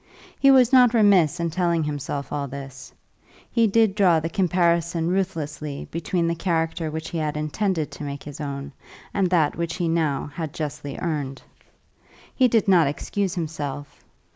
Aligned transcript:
He 0.39 0.49
was 0.49 0.73
not 0.73 0.95
remiss 0.95 1.39
in 1.39 1.51
telling 1.51 1.83
himself 1.83 2.33
all 2.33 2.47
this. 2.47 2.91
He 3.51 3.67
did 3.67 3.93
draw 3.93 4.19
the 4.19 4.29
comparison 4.31 5.09
ruthlessly 5.09 5.87
between 5.91 6.27
the 6.27 6.33
character 6.33 6.89
which 6.89 7.09
he 7.09 7.19
had 7.19 7.37
intended 7.37 7.91
to 7.91 8.03
make 8.03 8.23
his 8.23 8.41
own 8.41 8.71
and 9.13 9.29
that 9.29 9.55
which 9.55 9.75
he 9.75 9.87
now 9.87 10.31
had 10.33 10.55
justly 10.55 10.97
earned. 10.97 11.43
He 12.33 12.47
did 12.47 12.67
not 12.67 12.87
excuse 12.87 13.35
himself. 13.35 14.03